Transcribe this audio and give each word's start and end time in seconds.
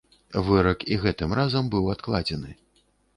Вырак 0.45 0.79
і 0.95 0.95
гэтым 1.03 1.35
разам 1.39 1.69
быў 1.75 1.91
адкладзены. 1.95 2.51